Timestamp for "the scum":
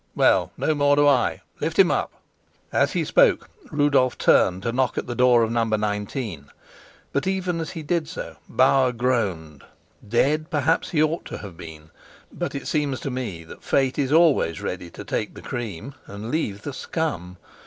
16.63-17.37